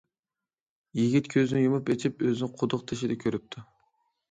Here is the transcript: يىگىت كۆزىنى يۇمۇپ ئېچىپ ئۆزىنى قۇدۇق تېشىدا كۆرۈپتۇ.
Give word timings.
يىگىت 0.99 1.29
كۆزىنى 1.35 1.61
يۇمۇپ 1.65 1.93
ئېچىپ 1.95 2.27
ئۆزىنى 2.29 2.51
قۇدۇق 2.63 2.89
تېشىدا 2.93 3.21
كۆرۈپتۇ. 3.27 3.67